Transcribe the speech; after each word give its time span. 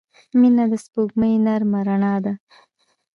•مینه 0.39 0.65
د 0.71 0.73
سپوږمۍ 0.83 1.33
نرمه 1.45 1.79
رڼا 1.87 2.15
ده. 2.25 2.33